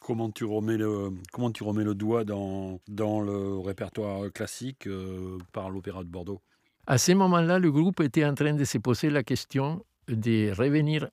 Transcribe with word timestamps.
Comment 0.00 0.30
tu 0.30 0.44
remets 0.44 0.76
le, 0.76 1.12
comment 1.32 1.50
tu 1.50 1.62
remets 1.62 1.84
le 1.84 1.94
doigt 1.94 2.24
dans, 2.24 2.78
dans 2.88 3.22
le 3.22 3.58
répertoire 3.58 4.30
classique 4.32 4.86
euh, 4.86 5.38
par 5.52 5.70
l'Opéra 5.70 6.04
de 6.04 6.08
Bordeaux? 6.08 6.42
À 6.86 6.98
ce 6.98 7.12
moment-là, 7.12 7.58
le 7.58 7.72
groupe 7.72 8.00
était 8.00 8.26
en 8.26 8.34
train 8.34 8.52
de 8.52 8.64
se 8.64 8.76
poser 8.76 9.08
la 9.08 9.22
question 9.22 9.82
de 10.06 10.52
revenir 10.54 11.08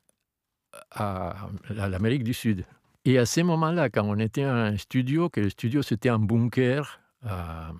à, 0.92 1.48
l'Amérique 1.70 2.24
du 2.24 2.34
Sud. 2.34 2.66
Et 3.06 3.18
à 3.18 3.26
ce 3.26 3.42
moment-là, 3.42 3.90
quand 3.90 4.04
on 4.04 4.20
était 4.20 4.46
en 4.46 4.78
studio, 4.78 5.30
que 5.30 5.40
le 5.40 5.50
studio 5.50 5.82
c'était 5.82 6.10
un 6.10 6.20
bunker 6.20 7.00
à 7.24 7.72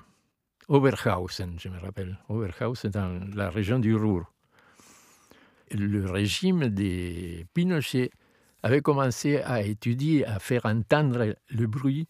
Oberhausen, 0.68 1.60
je 1.60 1.70
me 1.70 1.78
rappelle, 1.80 2.18
Oberhausen 2.30 2.90
dans 2.90 3.20
la 3.36 3.50
région 3.50 3.80
du 3.80 3.96
Ruhr. 3.96 4.32
Le 5.74 6.06
régime 6.10 6.68
des 6.70 7.46
Pinochet 7.54 8.12
avait 8.64 8.82
commencé 8.82 9.38
à 9.38 9.62
étudier, 9.64 10.26
à 10.26 10.40
faire 10.40 10.66
entendre 10.66 11.36
le 11.50 11.68
bruit 11.68 12.08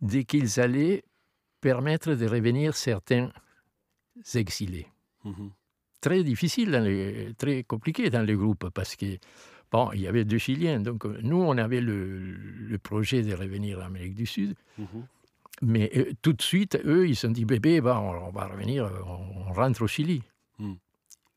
dès 0.00 0.24
qu'ils 0.24 0.60
allaient 0.60 1.02
permettre 1.60 2.14
de 2.14 2.26
revenir 2.26 2.74
certains 2.76 3.30
exilés. 4.34 4.86
Mhm. 5.24 5.50
Très 6.00 6.22
difficile, 6.22 6.70
dans 6.70 6.84
les- 6.84 7.34
très 7.36 7.64
compliqué 7.64 8.10
dans 8.10 8.22
le 8.24 8.36
groupe 8.36 8.68
parce 8.70 8.94
que 8.94 9.18
bon, 9.72 9.90
il 9.92 10.00
y 10.02 10.06
avait 10.06 10.24
deux 10.24 10.38
Chiliens. 10.38 10.80
Donc 10.80 11.04
euh, 11.04 11.18
nous, 11.22 11.38
on 11.38 11.58
avait 11.58 11.80
le, 11.80 12.18
le 12.20 12.78
projet 12.78 13.22
de 13.22 13.34
revenir 13.34 13.78
en 13.80 13.86
Amérique 13.86 14.14
du 14.14 14.26
Sud. 14.26 14.54
Mhm. 14.78 15.06
Mais 15.62 15.90
euh, 15.96 16.12
tout 16.22 16.32
de 16.32 16.42
suite, 16.42 16.78
eux, 16.84 17.08
ils 17.08 17.16
se 17.16 17.26
sont 17.26 17.32
dit, 17.32 17.44
bébé, 17.44 17.80
bah, 17.80 18.00
on, 18.00 18.28
on 18.28 18.30
va 18.30 18.46
revenir, 18.46 18.84
euh, 18.84 19.00
on, 19.04 19.48
on 19.48 19.52
rentre 19.52 19.82
au 19.82 19.88
Chili. 19.88 20.22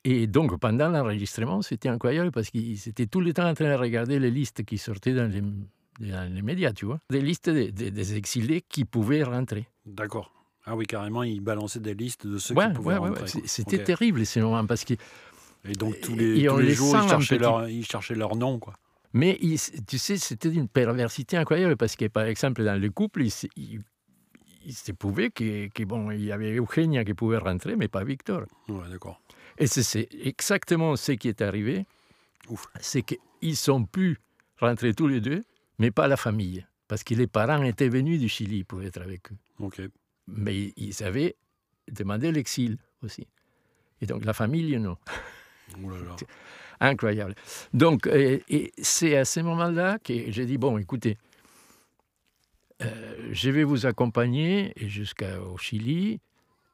Et 0.03 0.25
donc, 0.27 0.59
pendant 0.59 0.89
l'enregistrement, 0.89 1.61
c'était 1.61 1.89
incroyable 1.89 2.31
parce 2.31 2.49
qu'ils 2.49 2.87
étaient 2.89 3.05
tout 3.05 3.21
le 3.21 3.33
temps 3.33 3.47
en 3.47 3.53
train 3.53 3.69
de 3.69 3.75
regarder 3.79 4.17
les 4.19 4.31
listes 4.31 4.63
qui 4.63 4.77
sortaient 4.77 5.13
dans 5.13 5.31
les, 5.31 5.41
dans 6.09 6.33
les 6.33 6.41
médias, 6.41 6.73
tu 6.73 6.85
vois. 6.85 6.99
Des 7.09 7.21
listes 7.21 7.49
des- 7.49 8.17
exilés 8.17 8.61
qui 8.67 8.85
pouvaient 8.85 9.23
rentrer. 9.23 9.67
D'accord. 9.85 10.31
Ah 10.65 10.75
oui, 10.75 10.85
carrément, 10.85 11.23
ils 11.23 11.41
balançaient 11.41 11.79
des 11.79 11.93
listes 11.93 12.25
de 12.27 12.37
ceux 12.39 12.55
Ouais, 12.55 12.67
qui 12.67 12.73
pouvaient 12.73 12.93
ouais, 12.97 13.09
rentrer. 13.09 13.23
ouais. 13.39 13.41
C'était 13.45 13.83
terrible 13.83 14.25
ces 14.25 14.41
moments 14.41 14.65
parce 14.65 14.83
que 14.85 14.93
Et 15.65 15.73
donc 15.73 15.99
tous 16.01 16.15
les, 16.15 16.45
tous 16.47 16.57
les 16.57 16.65
les 16.67 16.71
jours, 16.73 16.95
ils 16.95 17.07
cherchaient, 17.09 17.37
leur, 17.37 17.67
ils 17.69 17.85
cherchaient 17.85 18.15
leur 18.15 18.35
nom. 18.35 18.57
Quoi. 18.59 18.73
Mais 19.13 19.37
il- 19.41 19.59
tu 19.87 19.97
sais, 19.99 20.17
c'était 20.17 20.49
une 20.49 20.67
perversité 20.67 21.37
incroyable 21.37 21.77
parce 21.77 21.95
que, 21.95 22.05
par 22.07 22.23
exemple, 22.25 22.63
dans 22.63 22.79
le 22.79 22.89
couple, 22.89 23.21
il, 23.23 23.31
se- 23.31 23.47
il- 24.63 24.69
il 24.69 24.73
se 24.73 24.91
pouvait 24.91 25.29
que, 25.29 25.67
que, 25.69 25.83
bon, 25.83 26.11
il 26.11 26.23
y 26.23 26.31
avait 26.31 26.55
Eugenia 26.57 27.03
qui 27.03 27.13
pouvait 27.13 27.37
rentrer, 27.37 27.75
mais 27.75 27.87
pas 27.87 28.03
Victor. 28.03 28.43
Ouais, 28.67 28.89
d'accord. 28.89 29.21
Et 29.57 29.67
c'est- 29.67 30.07
exactement 30.23 30.95
ce 30.95 31.11
qui 31.13 31.27
est 31.29 31.41
arrivé. 31.41 31.85
C'est 32.79 33.03
qu'ils 33.03 33.55
sont 33.57 33.85
pu 33.85 34.17
rentrer 34.59 34.93
tous 34.93 35.07
les 35.07 35.21
deux, 35.21 35.43
mais 35.79 35.91
pas 35.91 36.07
la 36.07 36.17
famille. 36.17 36.65
Parce 36.87 37.03
que 37.03 37.13
les 37.13 37.27
parents 37.27 37.63
étaient 37.63 37.87
venus 37.89 38.19
du 38.19 38.27
Chili 38.27 38.63
pour 38.63 38.81
être 38.83 38.99
avec 39.01 39.31
eux. 39.31 39.35
Ok. 39.59 39.81
Mais 40.27 40.73
ils 40.75 41.03
avaient 41.03 41.35
demandé 41.89 42.31
l'exil 42.31 42.77
aussi. 43.03 43.25
Et 44.01 44.05
donc 44.05 44.25
la 44.25 44.33
famille, 44.33 44.77
non. 44.77 44.97
Oh 45.83 45.89
là 45.89 45.97
là. 46.01 46.15
Incroyable. 46.81 47.35
Donc, 47.73 48.07
et, 48.07 48.43
et 48.49 48.73
c'est 48.81 49.15
à 49.15 49.23
ce 49.25 49.39
moment-là 49.41 49.99
que 49.99 50.31
j'ai 50.31 50.45
dit, 50.45 50.57
bon, 50.57 50.77
écoutez, 50.79 51.17
euh, 52.81 53.29
je 53.31 53.49
vais 53.49 53.63
vous 53.63 53.85
accompagner 53.85 54.73
jusqu'au 54.77 55.57
Chili. 55.57 56.19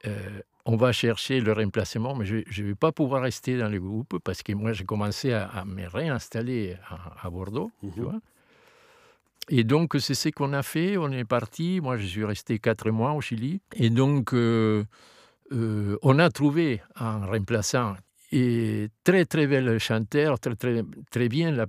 Euh, 0.05 0.39
on 0.65 0.75
va 0.75 0.91
chercher 0.91 1.39
le 1.39 1.53
remplacement, 1.53 2.13
mais 2.15 2.25
je 2.25 2.35
ne 2.61 2.67
vais 2.67 2.75
pas 2.75 2.91
pouvoir 2.91 3.21
rester 3.23 3.57
dans 3.57 3.69
le 3.69 3.79
groupe 3.79 4.17
parce 4.23 4.43
que 4.43 4.53
moi, 4.53 4.73
j'ai 4.73 4.83
commencé 4.85 5.31
à, 5.33 5.45
à 5.47 5.63
me 5.65 5.87
réinstaller 5.87 6.75
à, 6.89 7.25
à 7.25 7.29
Bordeaux. 7.29 7.71
tu 7.81 7.87
Mhm. 7.99 8.05
vois. 8.05 8.19
Et 9.49 9.63
donc, 9.63 9.95
c'est 9.99 10.13
ce 10.13 10.29
qu'on 10.29 10.51
a 10.53 10.61
fait. 10.63 10.97
On 10.97 11.09
est 11.11 11.23
parti. 11.23 11.79
Moi, 11.81 11.97
je 11.97 12.05
suis 12.05 12.25
resté 12.25 12.59
quatre 12.59 12.89
mois 12.91 13.13
au 13.13 13.21
Chili. 13.21 13.61
Et 13.75 13.89
donc, 13.89 14.33
euh, 14.33 14.83
euh, 15.53 15.97
on 16.01 16.19
a 16.19 16.29
trouvé 16.29 16.81
un 16.97 17.25
remplaçant 17.25 17.95
et 18.33 18.89
très, 19.05 19.23
très 19.23 19.47
bel 19.47 19.79
chanteur, 19.79 20.37
très, 20.37 20.55
très, 20.55 20.83
très 21.09 21.29
bien 21.29 21.51
la- 21.51 21.67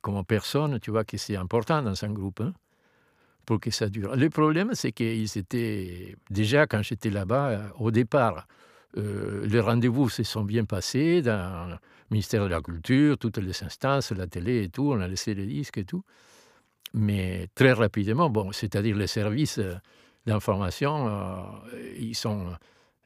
comme 0.00 0.24
personne. 0.24 0.80
Tu 0.80 0.90
vois 0.90 1.04
que 1.04 1.18
c'est 1.18 1.36
important 1.36 1.82
dans 1.82 2.02
un 2.02 2.12
groupe 2.12 2.40
hein, 2.40 2.54
pour 3.48 3.60
que 3.60 3.70
ça 3.70 3.88
dure. 3.88 4.14
Le 4.14 4.28
problème, 4.28 4.72
c'est 4.74 4.92
qu'ils 4.92 5.38
étaient, 5.38 6.14
déjà 6.28 6.66
quand 6.66 6.82
j'étais 6.82 7.08
là-bas, 7.08 7.48
euh, 7.48 7.68
au 7.78 7.90
départ, 7.90 8.46
euh, 8.98 9.46
les 9.46 9.60
rendez-vous 9.60 10.10
se 10.10 10.22
sont 10.22 10.44
bien 10.44 10.66
passés 10.66 11.22
dans 11.22 11.70
le 11.70 11.76
ministère 12.10 12.44
de 12.44 12.50
la 12.50 12.60
Culture, 12.60 13.16
toutes 13.16 13.38
les 13.38 13.64
instances, 13.64 14.10
la 14.12 14.26
télé 14.26 14.64
et 14.64 14.68
tout. 14.68 14.92
On 14.92 15.00
a 15.00 15.08
laissé 15.08 15.32
les 15.32 15.46
disques 15.46 15.78
et 15.78 15.86
tout. 15.86 16.04
Mais 16.92 17.48
très 17.54 17.72
rapidement, 17.72 18.28
bon, 18.28 18.52
c'est-à-dire 18.52 18.94
les 18.94 19.06
services 19.06 19.60
euh, 19.60 19.76
d'information, 20.26 21.10
ils 21.98 22.14
sont 22.14 22.52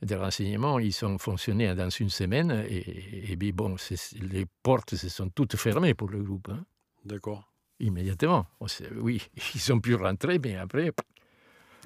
des 0.02 0.16
renseignements, 0.16 0.80
ils 0.80 0.92
sont 0.92 1.18
fonctionnés 1.18 1.72
dans 1.76 1.88
une 1.88 2.10
semaine 2.10 2.64
et, 2.68 3.30
et 3.30 3.36
puis 3.36 3.52
bon, 3.52 3.76
les 4.20 4.46
portes 4.64 4.96
se 4.96 5.08
sont 5.08 5.28
toutes 5.28 5.54
fermées 5.54 5.94
pour 5.94 6.10
le 6.10 6.20
groupe, 6.20 6.48
hein, 6.50 6.64
D'accord. 7.04 7.51
Immédiatement. 7.82 8.46
Sait- 8.66 8.88
Oui, 8.96 9.22
ils 9.54 9.72
ont 9.72 9.80
pu 9.80 9.94
rentrer, 9.94 10.38
mais 10.38 10.56
après, 10.56 10.92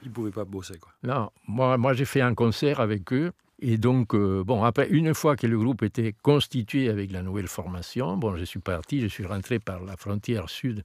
Ils 0.02 0.08
ne 0.08 0.12
pouvaient 0.14 0.30
pas 0.30 0.44
bosser. 0.44 0.78
Quoi. 0.78 0.92
non. 1.02 1.30
Moi, 1.48 1.76
moi 1.78 1.92
j'ai 1.94 2.04
fait 2.04 2.20
un 2.20 2.34
concert 2.34 2.78
avec 2.80 3.12
eux. 3.12 3.32
Et 3.58 3.78
donc, 3.78 4.14
euh, 4.14 4.44
bon, 4.44 4.62
après, 4.64 4.86
une 4.90 5.14
fois 5.14 5.34
que 5.34 5.46
le 5.46 5.58
groupe 5.58 5.82
était 5.82 6.12
constitué 6.22 6.90
avec 6.90 7.10
la 7.10 7.22
nouvelle 7.22 7.48
formation, 7.48 8.18
bon, 8.18 8.36
je 8.36 8.44
suis 8.44 8.60
parti, 8.60 9.00
je 9.00 9.06
suis 9.06 9.24
rentré 9.24 9.58
par 9.58 9.82
la 9.82 9.96
frontière 9.96 10.50
sud 10.50 10.84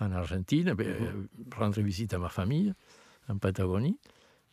en 0.00 0.10
Argentine, 0.12 0.72
ben, 0.72 0.86
euh, 0.88 1.26
rendre 1.54 1.78
visite 1.82 2.14
à 2.14 2.18
ma 2.18 2.30
famille 2.30 2.72
en 3.28 3.36
Patagonie. 3.36 3.98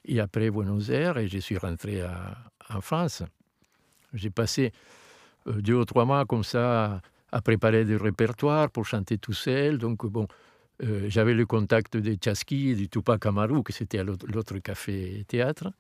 Et 0.03 0.19
après 0.19 0.49
Buenos 0.51 0.89
Aires, 0.89 1.17
et 1.17 1.29
je 1.29 1.37
suis 1.39 1.57
rentré 1.57 2.01
à- 2.01 2.37
en 2.69 2.81
France. 2.81 3.23
J'ai 4.13 4.29
passé 4.29 4.73
euh, 5.47 5.61
deux 5.61 5.75
ou 5.75 5.85
trois 5.85 6.03
mois 6.03 6.25
comme 6.25 6.43
ça 6.43 7.01
à 7.31 7.41
préparer 7.41 7.85
des 7.85 7.95
répertoires 7.97 8.69
pour 8.71 8.85
chanter 8.85 9.17
tout 9.17 9.33
seul. 9.33 9.77
Donc, 9.77 10.05
bon, 10.05 10.27
euh, 10.83 11.05
j'avais 11.09 11.33
le 11.33 11.45
contact 11.45 11.97
de 11.97 12.13
Tchaski 12.15 12.69
et 12.69 12.75
du 12.75 12.88
Tupac 12.89 13.25
Amaru, 13.25 13.63
que 13.63 13.73
c'était 13.73 13.99
à 13.99 14.03
l'autre 14.03 14.25
l'autre 14.33 14.57
café-théâtre, 14.59 15.71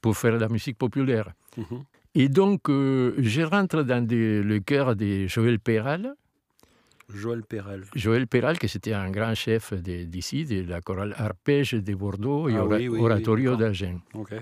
pour 0.00 0.16
faire 0.16 0.34
de 0.34 0.38
la 0.38 0.48
musique 0.48 0.78
populaire. 0.78 1.32
Mhm. 1.56 1.84
Et 2.14 2.28
donc, 2.28 2.68
euh, 2.68 3.14
je 3.18 3.42
rentre 3.42 3.82
dans 3.82 4.04
des- 4.04 4.42
le 4.42 4.58
cœur 4.60 4.96
de 4.96 5.26
Joël 5.26 5.58
Péral. 5.60 6.14
Joël 7.12 7.42
Perel. 7.42 7.82
Joël 7.96 8.28
Péral, 8.28 8.56
qui 8.58 8.68
c'était 8.68 8.92
un 8.94 9.10
grand 9.10 9.34
chef 9.34 9.74
d'ici, 9.74 10.44
de 10.44 10.62
la 10.68 10.80
chorale 10.80 11.12
Arpège 11.18 11.72
de 11.72 11.94
Bordeaux 11.94 12.48
et 12.48 12.54
Ah 12.54 12.64
Ora- 12.64 12.76
oui, 12.76 12.88
oui, 12.88 12.98
oui, 12.98 13.00
Oratorio 13.00 13.50
d'accord. 13.56 13.58
d'Agen. 13.66 13.98
Ok. 14.14 14.32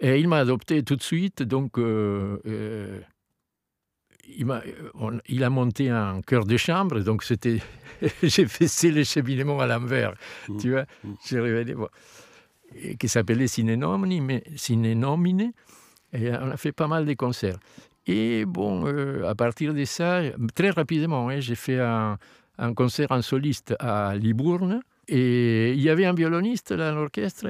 Et 0.00 0.18
il 0.20 0.28
m'a 0.28 0.38
adopté 0.38 0.82
tout 0.82 0.96
de 0.96 1.02
suite, 1.02 1.42
donc 1.42 1.78
euh, 1.78 2.38
euh, 2.46 3.00
il, 4.36 4.46
m'a- 4.46 4.62
on- 4.94 5.20
il 5.28 5.42
a 5.44 5.50
monté 5.50 5.88
un 5.90 6.20
chœur 6.22 6.44
de 6.44 6.56
chambre, 6.56 7.00
donc 7.00 7.22
c'était, 7.22 7.58
j'ai 8.22 8.46
fait 8.46 8.90
le 8.90 9.04
cheminement 9.04 9.60
à 9.60 9.66
l'envers, 9.66 10.14
Mm. 10.48 10.56
tu 10.58 10.70
vois, 10.70 10.84
Mm. 11.04 11.12
j'ai 11.26 11.40
révélé, 11.40 11.74
bon, 11.74 11.88
et 12.74 12.96
qui 12.96 13.08
s'appelait 13.08 13.46
Sine 13.48 13.74
Nomine, 13.74 14.40
Sine 14.56 14.92
Nomine, 14.94 15.52
et 16.12 16.30
on 16.32 16.50
a 16.50 16.56
fait 16.56 16.72
pas 16.72 16.86
mal 16.88 17.04
de 17.04 17.14
concerts. 17.14 17.58
Et 18.06 18.44
bon, 18.46 18.86
euh, 18.86 19.28
à 19.28 19.34
partir 19.34 19.74
de 19.74 19.84
ça, 19.84 20.22
très 20.54 20.70
rapidement, 20.70 21.28
hein, 21.28 21.40
j'ai 21.40 21.54
fait 21.54 21.78
un, 21.80 22.16
un 22.58 22.74
concert 22.74 23.08
en 23.10 23.22
soliste 23.22 23.74
à 23.78 24.14
Libourne, 24.16 24.80
et 25.08 25.72
il 25.72 25.80
y 25.80 25.88
avait 25.90 26.06
un 26.06 26.14
violoniste 26.14 26.72
dans 26.72 26.94
l'orchestre 26.94 27.48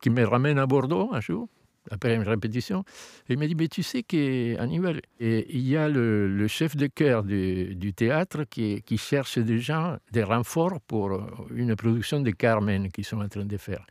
qui 0.00 0.10
me 0.10 0.24
ramène 0.24 0.58
à 0.58 0.66
Bordeaux 0.66 1.10
un 1.12 1.20
jour, 1.20 1.48
après 1.90 2.14
une 2.14 2.22
répétition, 2.22 2.84
il 3.28 3.38
m'a 3.38 3.46
dit, 3.46 3.54
mais 3.54 3.68
tu 3.68 3.82
sais 3.82 4.02
qu'Hannibal, 4.02 5.00
il 5.20 5.68
y 5.68 5.76
a 5.76 5.88
le, 5.88 6.28
le 6.28 6.48
chef 6.48 6.76
de 6.76 6.86
chœur 6.86 7.22
du, 7.22 7.74
du 7.74 7.92
théâtre 7.92 8.44
qui, 8.44 8.82
qui 8.82 8.98
cherche 8.98 9.38
des 9.38 9.58
gens, 9.58 9.96
des 10.12 10.22
renforts 10.22 10.80
pour 10.80 11.12
euh, 11.12 11.22
une 11.54 11.76
production 11.76 12.20
de 12.20 12.30
Carmen 12.30 12.90
qu'ils 12.90 13.04
sont 13.04 13.20
en 13.20 13.28
train 13.28 13.44
de 13.44 13.56
faire. 13.56 13.84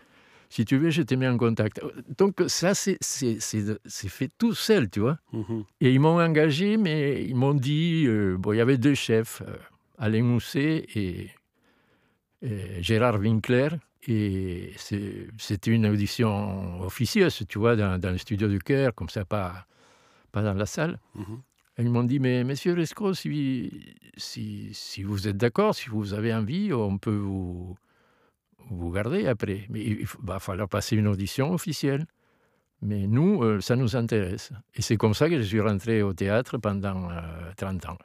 Si 0.49 0.65
tu 0.65 0.77
veux, 0.77 0.91
je 0.91 1.01
te 1.01 1.15
mets 1.15 1.27
en 1.27 1.37
contact. 1.37 1.81
Donc 2.15 2.43
ça, 2.45 2.75
c'est 2.75 2.97
fait 3.01 4.29
tout 4.37 4.53
seul, 4.53 4.87
tu 4.87 4.99
vois. 4.99 5.17
Mhm. 5.31 5.63
Et 5.81 5.91
ils 5.91 5.99
m'ont 5.99 6.21
engagé, 6.21 6.77
mais 6.77 7.25
ils 7.25 7.35
m'ont 7.35 7.55
dit, 7.55 8.05
euh, 8.05 8.37
bon, 8.37 8.53
il 8.53 8.57
y 8.57 8.61
avait 8.61 8.77
deux 8.77 8.93
chefs, 8.93 9.41
euh, 9.47 9.55
Alain 9.97 10.21
Mousset 10.21 10.85
et, 10.93 11.31
et 12.43 12.83
Gérard 12.83 13.19
Winkler. 13.19 13.69
Et 14.07 14.73
c'était 14.77 15.71
une 15.71 15.85
audition 15.87 16.81
officieuse, 16.81 17.43
tu 17.47 17.59
vois, 17.59 17.75
dans, 17.75 17.99
dans 17.99 18.11
le 18.11 18.17
studio 18.17 18.47
du 18.47 18.59
cœur, 18.59 18.93
comme 18.93 19.09
ça, 19.09 19.23
pas, 19.23 19.65
pas 20.31 20.41
dans 20.41 20.53
la 20.53 20.65
salle. 20.65 20.99
Et 21.77 21.83
ils 21.83 21.89
m'ont 21.89 22.03
dit, 22.03 22.19
mais 22.19 22.43
monsieur 22.43 22.73
Resco, 22.73 23.13
si, 23.13 23.95
si, 24.17 24.69
si 24.73 25.03
vous 25.03 25.27
êtes 25.27 25.37
d'accord, 25.37 25.73
si 25.73 25.89
vous 25.89 26.13
avez 26.13 26.33
envie, 26.33 26.73
on 26.73 26.97
peut 26.97 27.15
vous, 27.15 27.75
vous 28.69 28.91
garder 28.91 29.27
après. 29.27 29.65
Mais 29.69 29.83
il 29.83 30.05
va 30.21 30.39
falloir 30.39 30.67
passer 30.67 30.95
une 30.97 31.07
audition 31.07 31.53
officielle. 31.53 32.05
Mais 32.81 33.07
nous, 33.07 33.41
euh, 33.41 33.61
ça 33.61 33.77
nous 33.77 33.95
intéresse. 33.95 34.51
Et 34.75 34.81
c'est 34.81 34.97
comme 34.97 35.13
ça 35.13 35.29
que 35.29 35.37
je 35.37 35.43
suis 35.43 35.61
rentré 35.61 36.01
au 36.03 36.13
théâtre 36.13 36.57
pendant 36.57 37.07
30 37.55 37.85
ans. 37.85 37.97